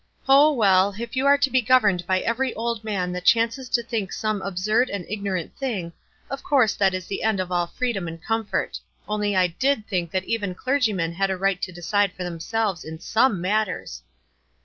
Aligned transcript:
"Oh, 0.27 0.51
well; 0.51 0.95
if 0.97 1.15
you 1.15 1.27
are 1.27 1.37
to 1.37 1.51
bo 1.51 1.61
governed 1.61 2.07
by 2.07 2.21
every 2.21 2.55
old 2.55 2.83
man 2.83 3.13
who 3.13 3.21
chances 3.21 3.69
to 3.69 3.83
think 3.83 4.11
some 4.11 4.41
ab 4.41 4.57
surd 4.57 4.89
and 4.89 5.05
ignorant 5.07 5.55
thing, 5.55 5.93
of 6.27 6.41
course 6.41 6.73
that 6.73 6.95
is 6.95 7.05
the 7.05 7.21
end 7.21 7.39
of 7.39 7.51
all 7.51 7.67
freedom 7.67 8.07
and 8.07 8.19
comfort; 8.19 8.79
only 9.07 9.35
I 9.35 9.45
did 9.45 9.87
think 9.87 10.09
that 10.09 10.23
even 10.23 10.55
clergymen 10.55 11.11
had 11.13 11.29
a 11.29 11.37
right 11.37 11.61
to 11.61 11.71
decide 11.71 12.13
for 12.13 12.23
themselves 12.23 12.83
in 12.83 12.99
some 12.99 13.39
matters." 13.39 14.01